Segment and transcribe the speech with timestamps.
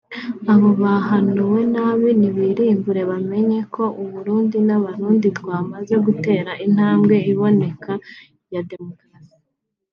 [0.53, 7.91] Abo bahanuwe nabi nibirimbure bamenye ko Uburundi n'Abarundi twamaze gutera intambwe iboneka
[8.53, 9.35] ya demokarasi